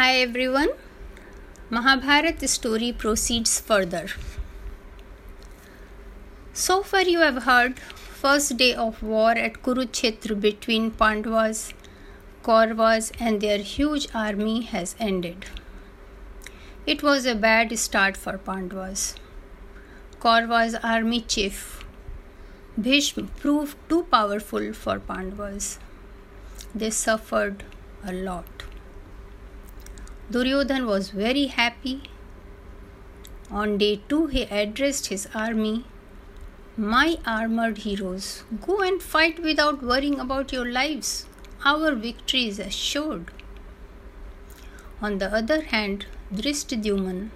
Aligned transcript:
Hi 0.00 0.12
everyone. 0.18 0.70
Mahabharat 1.68 2.42
story 2.48 2.90
proceeds 2.90 3.60
further. 3.60 4.06
So 6.54 6.76
far 6.82 7.02
you 7.02 7.18
have 7.18 7.42
heard 7.42 7.78
first 8.20 8.56
day 8.56 8.68
of 8.84 9.02
war 9.02 9.32
at 9.32 9.58
Kurukshetra 9.66 10.40
between 10.40 10.90
Pandavas, 11.02 11.74
Kauravas 12.42 13.10
and 13.20 13.42
their 13.42 13.58
huge 13.58 14.08
army 14.14 14.62
has 14.62 14.94
ended. 14.98 15.44
It 16.86 17.02
was 17.02 17.26
a 17.26 17.34
bad 17.34 17.78
start 17.78 18.16
for 18.16 18.38
Pandavas. 18.38 19.16
Kauravas 20.18 20.78
army 20.94 21.20
chief 21.20 21.84
Bhishma 22.88 23.28
proved 23.44 23.76
too 23.90 24.02
powerful 24.16 24.72
for 24.72 24.98
Pandavas. 24.98 25.78
They 26.74 26.88
suffered 26.88 27.64
a 28.02 28.14
lot. 28.14 28.59
Duryodhan 30.30 30.86
was 30.86 31.10
very 31.10 31.46
happy. 31.46 32.02
On 33.50 33.78
day 33.78 34.00
two, 34.08 34.26
he 34.28 34.42
addressed 34.42 35.08
his 35.08 35.26
army 35.34 35.84
My 36.76 37.18
armored 37.26 37.78
heroes, 37.78 38.44
go 38.66 38.80
and 38.80 39.02
fight 39.02 39.42
without 39.42 39.82
worrying 39.82 40.20
about 40.20 40.52
your 40.52 40.66
lives. 40.70 41.26
Our 41.64 41.96
victory 41.96 42.46
is 42.46 42.60
assured. 42.60 43.32
On 45.02 45.18
the 45.18 45.34
other 45.34 45.62
hand, 45.62 46.06
Drishtadyumna, 46.32 47.30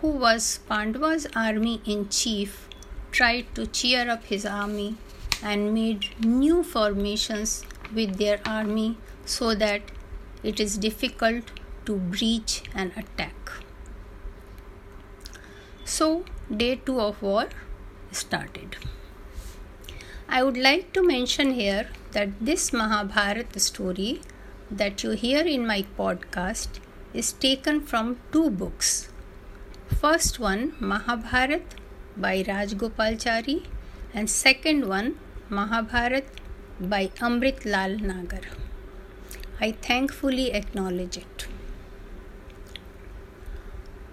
who 0.00 0.08
was 0.08 0.58
Pandava's 0.68 1.28
army 1.36 1.80
in 1.84 2.08
chief, 2.08 2.68
tried 3.12 3.54
to 3.54 3.66
cheer 3.66 4.10
up 4.10 4.24
his 4.24 4.44
army 4.44 4.96
and 5.42 5.72
made 5.72 6.08
new 6.18 6.64
formations 6.64 7.64
with 7.94 8.18
their 8.18 8.40
army 8.44 8.98
so 9.24 9.54
that 9.54 9.82
it 10.42 10.58
is 10.58 10.76
difficult 10.76 11.44
to 11.86 11.96
breach 11.96 12.62
and 12.74 12.92
attack. 12.96 13.34
So, 15.84 16.24
day 16.54 16.76
2 16.76 17.00
of 17.00 17.22
war 17.22 17.46
started. 18.12 18.76
I 20.28 20.42
would 20.42 20.56
like 20.56 20.92
to 20.94 21.06
mention 21.06 21.52
here 21.54 21.88
that 22.12 22.30
this 22.40 22.72
Mahabharata 22.72 23.60
story 23.60 24.20
that 24.70 25.04
you 25.04 25.10
hear 25.10 25.42
in 25.46 25.66
my 25.66 25.84
podcast 25.98 26.80
is 27.14 27.32
taken 27.32 27.80
from 27.80 28.18
two 28.32 28.50
books. 28.50 29.08
First 30.00 30.40
one, 30.40 30.74
Mahabharat 30.80 31.76
by 32.16 32.42
Rajgopalchari, 32.42 33.64
and 34.12 34.28
second 34.28 34.88
one, 34.88 35.18
Mahabharat 35.48 36.24
by 36.80 37.06
Amrit 37.20 37.64
Lal 37.64 37.96
Nagar. 37.96 38.40
I 39.60 39.72
thankfully 39.72 40.52
acknowledge 40.52 41.16
it. 41.16 41.46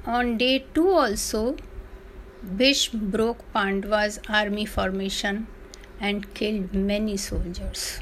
On 0.05 0.37
day 0.37 0.65
2 0.73 0.89
also, 0.89 1.55
Bhishma 2.43 2.99
broke 2.99 3.41
Pandava's 3.53 4.19
army 4.27 4.65
formation 4.65 5.47
and 5.97 6.33
killed 6.33 6.73
many 6.73 7.15
soldiers. 7.15 8.01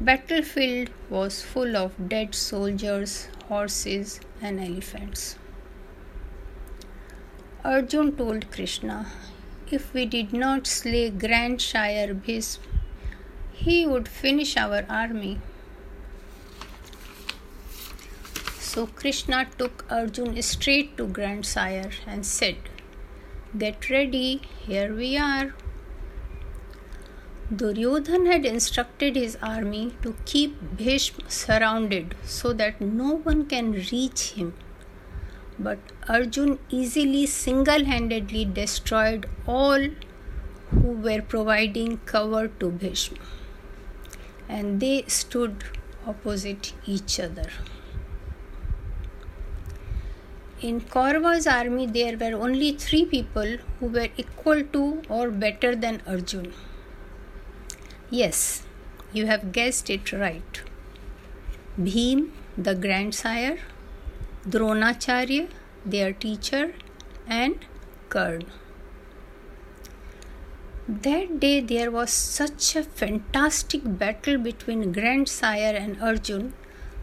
Battlefield 0.00 0.90
was 1.10 1.42
full 1.42 1.76
of 1.76 2.08
dead 2.08 2.36
soldiers, 2.36 3.26
horses 3.48 4.20
and 4.40 4.60
elephants. 4.60 5.36
Arjun 7.64 8.16
told 8.16 8.48
Krishna, 8.52 9.06
if 9.72 9.92
we 9.92 10.06
did 10.06 10.32
not 10.32 10.68
slay 10.68 11.10
Grandsire 11.10 12.14
Bhishma, 12.14 12.62
he 13.52 13.86
would 13.86 14.06
finish 14.06 14.56
our 14.56 14.84
army. 14.88 15.40
So 18.72 18.86
Krishna 18.86 19.46
took 19.58 19.84
Arjun 19.90 20.40
straight 20.40 20.96
to 20.96 21.06
Grandsire 21.06 21.90
and 22.06 22.24
said, 22.24 22.56
Get 23.58 23.90
ready, 23.90 24.40
here 24.66 24.94
we 24.94 25.18
are. 25.18 25.52
Duryodhan 27.54 28.24
had 28.32 28.46
instructed 28.46 29.14
his 29.14 29.36
army 29.42 29.94
to 30.00 30.14
keep 30.24 30.56
Bhishma 30.78 31.30
surrounded 31.30 32.14
so 32.24 32.54
that 32.54 32.80
no 32.80 33.16
one 33.16 33.44
can 33.44 33.72
reach 33.72 34.30
him. 34.38 34.54
But 35.58 35.92
Arjun 36.08 36.58
easily 36.70 37.26
single 37.26 37.84
handedly 37.84 38.46
destroyed 38.46 39.28
all 39.46 39.86
who 40.70 40.92
were 40.92 41.20
providing 41.20 41.98
cover 42.06 42.48
to 42.48 42.70
Bhishma. 42.70 43.18
And 44.48 44.80
they 44.80 45.04
stood 45.08 45.62
opposite 46.06 46.72
each 46.86 47.20
other. 47.20 47.50
In 50.62 50.80
Kaurava's 50.80 51.48
army, 51.48 51.86
there 51.86 52.16
were 52.16 52.40
only 52.40 52.70
three 52.70 53.04
people 53.04 53.56
who 53.80 53.86
were 53.86 54.10
equal 54.16 54.62
to 54.74 55.02
or 55.08 55.28
better 55.28 55.74
than 55.74 56.00
Arjun. 56.06 56.52
Yes, 58.10 58.62
you 59.12 59.26
have 59.26 59.50
guessed 59.50 59.90
it 59.90 60.12
right. 60.12 60.62
Bhim, 61.80 62.30
the 62.56 62.76
grandsire, 62.76 63.58
Dronacharya, 64.48 65.48
their 65.84 66.12
teacher, 66.12 66.74
and 67.26 67.56
Karn. 68.08 68.44
That 70.86 71.40
day 71.40 71.60
there 71.60 71.90
was 71.90 72.10
such 72.10 72.76
a 72.76 72.84
fantastic 72.84 73.80
battle 73.84 74.38
between 74.38 74.92
grandsire 74.92 75.74
and 75.74 76.00
Arjun 76.00 76.52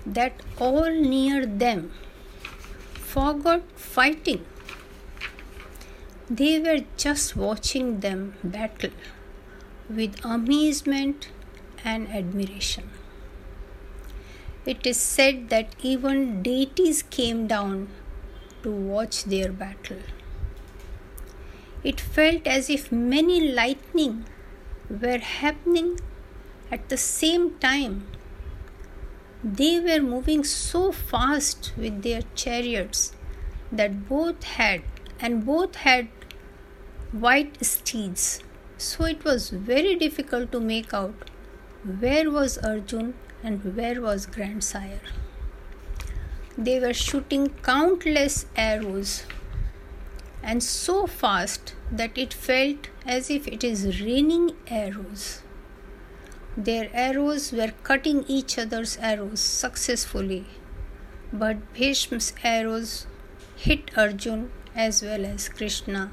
that 0.05 0.43
all 0.57 0.89
near 0.89 1.45
them 1.45 1.91
forgot 3.11 3.63
fighting. 3.75 4.45
They 6.29 6.59
were 6.59 6.81
just 6.95 7.35
watching 7.35 8.01
them 8.01 8.35
battle 8.43 8.91
with 9.89 10.23
amazement 10.23 11.29
and 11.83 12.07
admiration. 12.09 12.91
It 14.65 14.85
is 14.85 14.97
said 14.97 15.49
that 15.49 15.73
even 15.81 16.43
deities 16.43 17.01
came 17.01 17.47
down 17.47 17.87
to 18.61 18.71
watch 18.71 19.23
their 19.23 19.51
battle. 19.51 20.03
It 21.83 21.99
felt 21.99 22.45
as 22.45 22.69
if 22.69 22.91
many 22.91 23.39
lightning 23.51 24.25
were 24.89 25.17
happening 25.17 25.99
at 26.71 26.89
the 26.89 26.97
same 26.97 27.57
time 27.59 28.05
they 29.43 29.79
were 29.79 30.01
moving 30.01 30.43
so 30.43 30.91
fast 30.91 31.71
with 31.77 32.01
their 32.03 32.21
chariots 32.35 33.13
that 33.71 34.07
both 34.09 34.43
had 34.43 34.81
and 35.19 35.45
both 35.45 35.75
had 35.75 36.09
white 37.11 37.63
steeds. 37.63 38.41
So 38.77 39.05
it 39.05 39.23
was 39.23 39.49
very 39.49 39.95
difficult 39.95 40.51
to 40.51 40.59
make 40.59 40.93
out 40.93 41.29
where 41.99 42.29
was 42.29 42.57
Arjun 42.57 43.13
and 43.41 43.75
where 43.75 44.01
was 44.01 44.25
Grandsire. 44.25 45.01
They 46.57 46.79
were 46.79 46.93
shooting 46.93 47.49
countless 47.63 48.45
arrows 48.55 49.23
and 50.43 50.61
so 50.61 51.07
fast 51.07 51.75
that 51.91 52.17
it 52.17 52.33
felt 52.33 52.89
as 53.05 53.29
if 53.29 53.47
it 53.47 53.63
is 53.63 54.01
raining 54.01 54.51
arrows. 54.67 55.41
Their 56.67 56.89
arrows 56.93 57.53
were 57.53 57.71
cutting 57.83 58.25
each 58.27 58.57
other's 58.59 58.97
arrows 58.97 59.39
successfully, 59.39 60.45
but 61.31 61.73
Bhishma's 61.73 62.33
arrows 62.43 63.07
hit 63.55 63.97
Arjun 63.97 64.51
as 64.75 65.01
well 65.01 65.25
as 65.25 65.47
Krishna. 65.47 66.11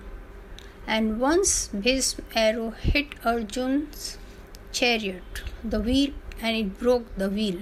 And 0.87 1.19
once 1.19 1.67
Bhishma's 1.73 2.21
arrow 2.37 2.71
hit 2.71 3.17
Arjun's 3.25 4.19
chariot, 4.71 5.43
the 5.65 5.81
wheel, 5.81 6.13
and 6.41 6.57
it 6.57 6.79
broke 6.79 7.13
the 7.17 7.29
wheel. 7.29 7.59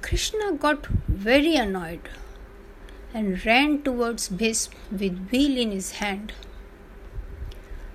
Krishna 0.00 0.52
got 0.54 0.86
very 1.06 1.54
annoyed 1.54 2.08
and 3.14 3.46
ran 3.46 3.82
towards 3.84 4.28
Bhishma 4.28 4.74
with 4.90 5.28
wheel 5.30 5.56
in 5.56 5.70
his 5.70 5.92
hand. 5.92 6.32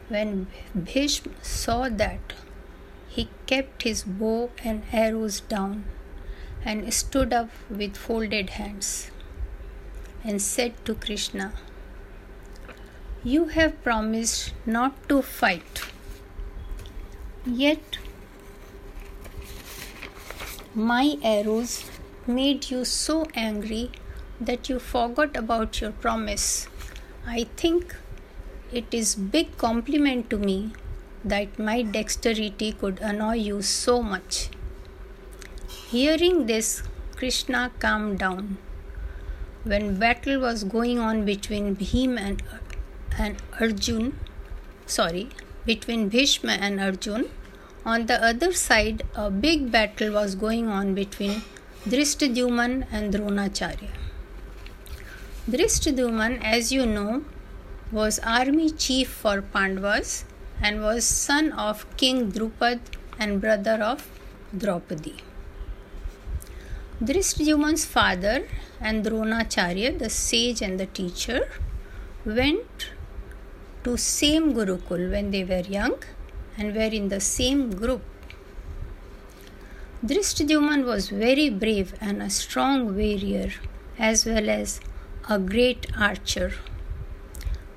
When 0.08 0.48
Bhishma 0.74 1.34
saw 1.42 1.90
that, 1.90 2.32
he 3.18 3.28
kept 3.52 3.82
his 3.82 4.04
bow 4.22 4.52
and 4.64 4.84
arrows 5.04 5.40
down 5.52 5.78
and 6.64 6.94
stood 6.94 7.34
up 7.34 7.50
with 7.68 7.98
folded 8.06 8.52
hands 8.58 8.90
and 10.24 10.40
said 10.40 10.74
to 10.86 10.94
Krishna, 10.94 11.48
You 13.24 13.46
have 13.58 13.82
promised 13.84 14.54
not 14.68 15.10
to 15.10 15.22
fight. 15.24 15.82
Yet 17.44 17.98
my 20.76 21.18
arrows 21.24 21.90
made 22.28 22.70
you 22.70 22.86
so 22.86 23.26
angry 23.34 23.86
that 24.40 24.70
you 24.70 24.78
forgot 24.78 25.36
about 25.36 25.82
your 25.82 25.92
promise. 25.92 26.68
I 27.26 27.46
think 27.56 27.96
it 28.72 28.94
is 28.94 29.16
big 29.16 29.58
compliment 29.58 30.30
to 30.30 30.38
me 30.38 30.74
that 31.30 31.58
my 31.60 31.82
dexterity 31.82 32.72
could 32.72 33.00
annoy 33.00 33.36
you 33.36 33.62
so 33.62 34.02
much. 34.02 34.50
Hearing 35.90 36.46
this, 36.48 36.84
Krishna 37.16 37.72
calmed 37.80 38.20
down. 38.20 38.58
When 39.64 40.00
battle 40.00 40.40
was 40.40 40.64
going 40.64 41.00
on 41.00 41.26
between 41.26 41.76
Bhim 41.76 42.18
and, 42.20 42.44
and 43.18 43.42
Arjun, 43.60 44.20
sorry, 44.86 45.30
between 45.66 46.10
Bhishma 46.10 46.54
and 46.54 46.80
Arjun, 46.80 47.30
on 47.86 48.06
the 48.06 48.24
other 48.24 48.52
side, 48.54 49.04
a 49.16 49.30
big 49.32 49.72
battle 49.72 50.12
was 50.14 50.36
going 50.36 50.68
on 50.68 50.94
between 50.94 51.42
Drishtadyuman 51.86 52.86
and 52.92 53.14
Dronacharya. 53.14 53.90
Drishtadyuman, 55.50 56.42
as 56.44 56.72
you 56.72 56.86
know, 56.86 57.24
was 57.92 58.20
army 58.20 58.70
chief 58.70 59.08
for 59.10 59.42
Pandavas 59.42 60.26
and 60.62 60.82
was 60.82 61.06
son 61.06 61.52
of 61.52 61.86
King 61.98 62.32
Drupad 62.32 62.80
and 63.20 63.40
brother 63.42 63.80
of 63.82 64.10
Draupadi. 64.58 65.16
Drishtadyuman's 67.04 67.86
father 67.86 68.48
and 68.82 69.06
Dronacharya, 69.06 69.98
the 70.00 70.10
sage 70.10 70.62
and 70.62 70.80
the 70.80 70.88
teacher, 70.88 71.48
went 72.26 72.90
to 73.84 73.98
same 73.98 74.54
Gurukul 74.54 75.12
when 75.12 75.32
they 75.32 75.44
were 75.44 75.62
young 75.62 75.98
and 76.58 76.76
were 76.76 76.94
in 77.00 77.10
the 77.10 77.20
same 77.20 77.72
group. 77.72 78.02
Drishtadyuman 80.04 80.86
was 80.86 81.10
very 81.10 81.50
brave 81.50 81.94
and 82.02 82.22
a 82.22 82.30
strong 82.30 82.96
warrior 82.96 83.52
as 84.00 84.26
well 84.26 84.50
as 84.50 84.80
a 85.30 85.40
great 85.40 85.88
archer. 85.98 86.54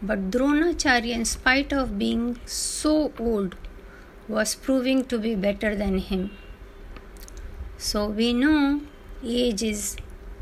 But 0.02 0.30
Dronacharya, 0.30 1.12
in 1.14 1.24
spite 1.24 1.72
of 1.72 1.98
being 1.98 2.40
so 2.46 3.12
old, 3.18 3.56
was 4.28 4.54
proving 4.54 5.04
to 5.06 5.18
be 5.18 5.34
better 5.34 5.74
than 5.74 5.98
him. 5.98 6.30
So 7.76 8.06
we 8.06 8.32
know 8.32 8.80
age 9.22 9.62
is 9.62 9.96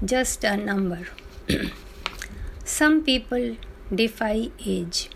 just 0.05 0.45
a 0.45 0.57
number. 0.57 1.09
Some 2.65 3.03
people 3.03 3.57
defy 3.93 4.51
age. 4.65 5.11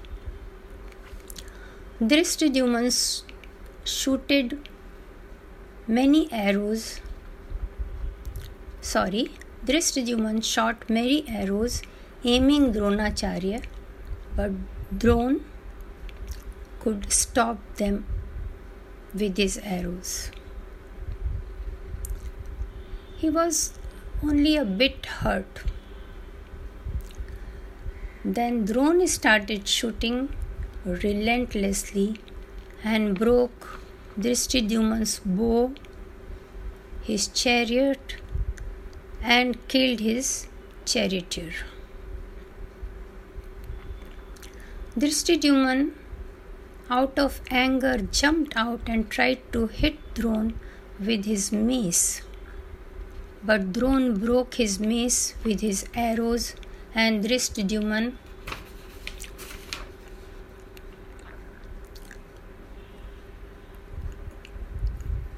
Drishtadyuman 2.00 3.22
shooted 3.84 4.68
many 5.86 6.32
arrows. 6.32 7.00
Sorry, 8.80 9.30
Drishtadyuman 9.66 10.42
shot 10.42 10.88
many 10.90 11.28
arrows 11.28 11.82
aiming 12.24 12.72
Dronacharya, 12.72 13.62
but 14.36 14.52
Dron 14.96 15.40
could 16.80 17.12
stop 17.12 17.58
them 17.76 18.06
with 19.14 19.36
his 19.36 19.58
arrows. 19.58 20.30
He 23.16 23.30
was 23.30 23.72
only 24.22 24.56
a 24.56 24.64
bit 24.64 25.06
hurt. 25.06 25.62
Then 28.24 28.66
Dron 28.66 29.06
started 29.08 29.68
shooting 29.68 30.28
relentlessly 30.84 32.20
and 32.82 33.18
broke 33.18 33.80
Drishtadyuman's 34.18 35.20
bow, 35.24 35.72
his 37.02 37.28
chariot, 37.28 38.16
and 39.22 39.66
killed 39.68 40.00
his 40.00 40.46
charioteer. 40.84 41.52
Drishtadyuman, 44.94 45.92
out 46.90 47.18
of 47.18 47.40
anger, 47.50 47.96
jumped 47.96 48.54
out 48.54 48.82
and 48.86 49.08
tried 49.08 49.40
to 49.54 49.66
hit 49.66 49.96
Dron 50.12 50.52
with 51.00 51.24
his 51.24 51.50
mace. 51.50 52.20
But 53.42 53.72
Dron 53.72 54.20
broke 54.20 54.56
his 54.56 54.78
mace 54.78 55.34
with 55.44 55.62
his 55.62 55.86
arrows, 55.94 56.54
and 56.94 57.24
Drishtadyuman 57.24 58.18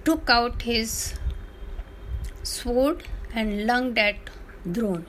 took 0.04 0.28
out 0.28 0.62
his 0.62 1.14
sword 2.42 3.04
and 3.32 3.68
lunged 3.68 3.98
at 3.98 4.16
Dron. 4.66 5.04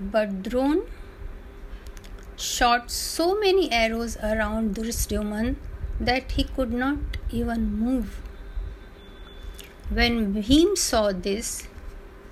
But 0.00 0.42
Dron 0.42 0.86
shot 2.44 2.90
so 2.90 3.26
many 3.40 3.70
arrows 3.72 4.16
around 4.30 4.74
Drishtadyuman 4.76 5.56
that 6.00 6.32
he 6.32 6.44
could 6.44 6.72
not 6.72 7.16
even 7.30 7.64
move. 7.78 8.20
When 9.88 10.34
Bhim 10.34 10.76
saw 10.76 11.12
this, 11.12 11.68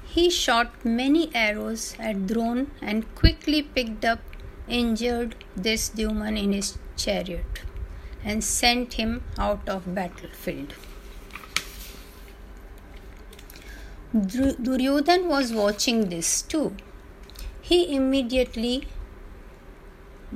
he 0.05 0.29
shot 0.29 0.85
many 0.85 1.31
arrows 1.35 1.95
at 1.99 2.17
Dron 2.31 2.67
and 2.81 3.15
quickly 3.15 3.63
picked 3.63 4.05
up 4.05 4.21
injured 4.69 5.35
Drishtadyuman 5.59 6.39
in 6.43 6.53
his 6.53 6.79
chariot 6.97 7.63
and 8.25 8.45
sent 8.45 8.95
him 8.95 9.23
out 9.39 9.69
of 9.69 9.95
battlefield. 9.95 10.75
Duryodhan 14.15 15.29
was 15.29 15.53
watching 15.53 16.09
this 16.11 16.43
too. 16.43 16.77
He 17.61 17.95
immediately 17.95 18.89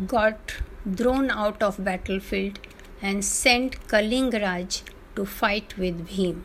got 0.04 0.56
thrown 0.94 1.30
out 1.30 1.62
of 1.62 1.82
battlefield 1.82 2.58
and 3.00 3.24
sent 3.24 3.88
Kalingraj 3.88 4.82
to 5.14 5.24
fight 5.24 5.78
with 5.78 6.06
Bhim. 6.06 6.42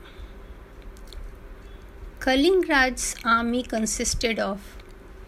Kalingraj's 2.19 3.15
army 3.25 3.63
consisted 3.63 4.39
of 4.39 4.77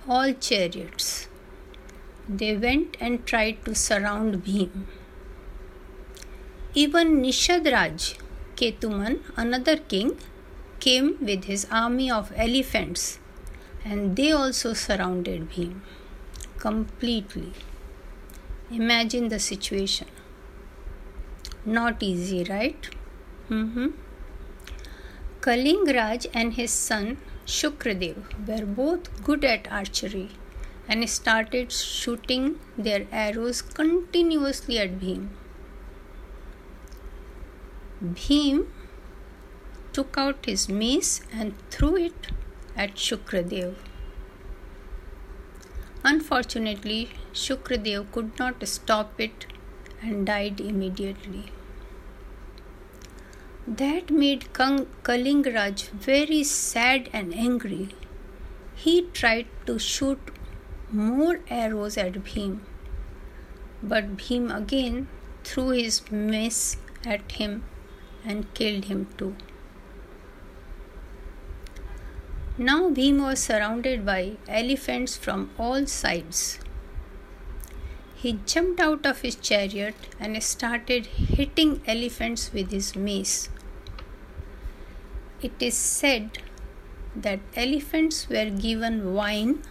all 0.08 0.32
chariots. 0.34 1.28
They 2.30 2.56
went 2.56 2.96
and 3.02 3.26
tried 3.26 3.66
to 3.66 3.76
surround 3.76 4.46
Bhim. 4.46 4.86
Even 6.74 7.22
Nishadraj, 7.22 8.18
Ketuman, 8.56 9.20
another 9.36 9.76
king, 9.76 10.18
came 10.80 11.18
with 11.20 11.44
his 11.44 11.68
army 11.70 12.10
of 12.10 12.32
elephants 12.36 13.20
and 13.84 14.16
they 14.16 14.32
also 14.32 14.74
surrounded 14.74 15.50
Bhim 15.50 15.82
completely. 16.58 17.52
Imagine 18.72 19.28
the 19.30 19.40
situation. 19.40 20.08
Not 21.66 22.02
easy, 22.02 22.44
right? 22.44 22.90
Mm-hmm. 23.50 23.88
Kalingraj 25.42 26.26
and 26.34 26.54
his 26.54 26.72
son 26.72 27.18
Shukradev 27.46 28.48
were 28.48 28.66
both 28.66 29.24
good 29.24 29.44
at 29.44 29.70
archery 29.70 30.30
and 30.88 31.10
started 31.10 31.72
shooting 31.72 32.60
their 32.78 33.06
arrows 33.12 33.62
continuously 33.62 34.80
at 34.80 35.00
Bhim. 35.00 35.28
Bhim 38.04 38.68
took 39.92 40.18
out 40.18 40.46
his 40.46 40.68
mace 40.70 41.22
and 41.32 41.54
threw 41.70 41.96
it 41.98 42.28
at 42.76 42.96
Shukradev. 42.96 43.76
Unfortunately, 46.04 47.10
Shukradev 47.34 48.12
could 48.12 48.38
not 48.38 48.68
stop 48.68 49.20
it 49.20 49.46
and 50.02 50.26
died 50.26 50.60
immediately. 50.60 51.46
That 53.66 54.10
made 54.12 54.52
Kalingraj 54.54 55.90
very 55.92 56.44
sad 56.44 57.10
and 57.14 57.34
angry. 57.34 57.90
He 58.76 59.04
tried 59.14 59.48
to 59.66 59.80
shoot 59.80 60.20
more 60.92 61.40
arrows 61.50 61.98
at 61.98 62.14
Bhim, 62.26 62.60
but 63.82 64.18
Bhim 64.18 64.54
again 64.56 65.08
threw 65.46 65.70
his 65.70 66.12
mace 66.12 66.78
at 67.06 67.32
him 67.32 67.64
and 68.26 68.54
killed 68.54 68.86
him 68.86 69.08
too. 69.18 69.36
Now 72.56 72.92
Bhim 72.92 73.20
was 73.20 73.40
surrounded 73.40 74.06
by 74.06 74.34
elephants 74.48 75.18
from 75.18 75.50
all 75.58 75.88
sides. 75.88 76.60
He 78.14 78.34
jumped 78.46 78.80
out 78.80 79.08
of 79.08 79.22
his 79.22 79.36
chariot 79.36 79.96
and 80.20 80.42
started 80.44 81.08
hitting 81.08 81.82
elephants 81.88 82.52
with 82.54 82.70
his 82.70 82.96
mace. 82.96 83.50
It 85.42 85.54
is 85.60 85.74
said 85.74 86.38
that 87.16 87.40
elephants 87.56 88.30
were 88.30 88.52
given 88.52 89.16
wine 89.16 89.64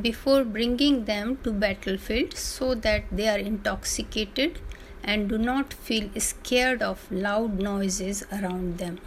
before 0.00 0.42
bringing 0.42 1.04
them 1.04 1.36
to 1.44 1.52
battlefield 1.52 2.36
so 2.36 2.74
that 2.74 3.04
they 3.12 3.28
are 3.28 3.38
intoxicated 3.38 4.58
and 5.04 5.28
do 5.28 5.38
not 5.38 5.72
feel 5.72 6.10
scared 6.18 6.82
of 6.82 7.06
loud 7.12 7.60
noises 7.60 8.24
around 8.32 8.78
them. 8.78 8.98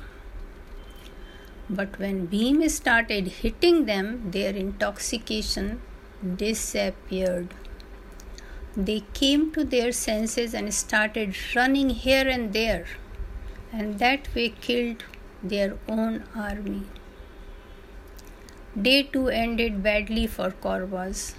But 1.79 1.97
when 1.99 2.27
Bhim 2.27 2.69
started 2.69 3.27
hitting 3.27 3.85
them, 3.85 4.31
their 4.31 4.53
intoxication 4.53 5.81
disappeared. 6.35 7.53
They 8.75 9.03
came 9.13 9.51
to 9.53 9.63
their 9.63 9.93
senses 9.93 10.53
and 10.53 10.73
started 10.73 11.37
running 11.55 11.91
here 11.91 12.27
and 12.27 12.51
there, 12.51 12.85
and 13.71 13.99
that 13.99 14.27
way 14.35 14.49
killed 14.49 15.05
their 15.41 15.77
own 15.87 16.25
army. 16.35 16.83
Day 18.89 19.03
2 19.03 19.29
ended 19.29 19.81
badly 19.81 20.27
for 20.27 20.51
Kauravas, 20.51 21.35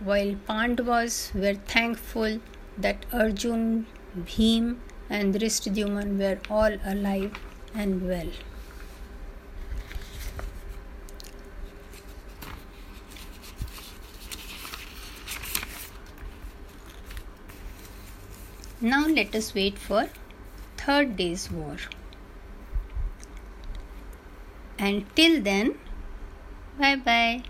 while 0.00 0.36
Pandavas 0.48 1.32
were 1.32 1.54
thankful 1.54 2.40
that 2.76 3.06
Arjun, 3.12 3.86
Bhim, 4.18 4.78
and 5.08 5.34
Drishtadyuman 5.34 6.16
were 6.18 6.38
all 6.50 6.76
alive 6.84 7.34
and 7.74 8.08
well. 8.08 8.30
Now 18.82 19.06
let 19.06 19.34
us 19.34 19.54
wait 19.54 19.78
for 19.78 20.08
third 20.78 21.16
day's 21.16 21.50
war. 21.50 21.76
And 24.78 25.04
till 25.14 25.42
then, 25.42 25.78
bye 26.78 26.96
bye. 26.96 27.42